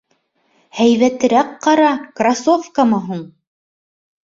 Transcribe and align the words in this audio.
—Һәйбәтерәк 0.77 1.51
ҡара, 1.67 1.93
кроссовкамы 2.23 3.03
һуң? 3.07 3.25